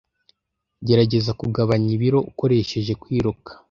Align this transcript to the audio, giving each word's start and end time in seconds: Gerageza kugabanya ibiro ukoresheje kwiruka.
Gerageza 0.87 1.31
kugabanya 1.41 1.89
ibiro 1.97 2.19
ukoresheje 2.31 2.93
kwiruka. 3.01 3.49